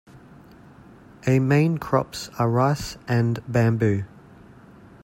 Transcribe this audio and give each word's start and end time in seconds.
A 1.27 1.37
main 1.37 1.77
crops 1.77 2.29
are 2.39 2.49
rice 2.49 2.97
and 3.07 3.39
bamboo. 3.47 4.05